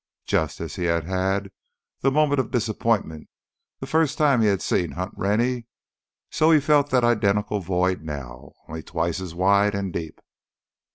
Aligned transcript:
Just 0.25 0.59
as 0.61 0.77
he 0.77 0.85
had 0.85 1.03
had 1.03 1.51
that 2.01 2.09
moment 2.09 2.39
of 2.39 2.49
disappointment 2.49 3.29
the 3.79 3.85
first 3.85 4.17
time 4.17 4.41
he 4.41 4.47
had 4.47 4.63
seen 4.63 4.93
Hunt 4.93 5.13
Rennie, 5.15 5.67
so 6.31 6.49
he 6.49 6.59
felt 6.59 6.89
that 6.89 7.03
identical 7.03 7.59
void 7.59 8.01
now, 8.01 8.53
only 8.67 8.81
twice 8.81 9.19
as 9.21 9.35
wide 9.35 9.75
and 9.75 9.93
deep. 9.93 10.19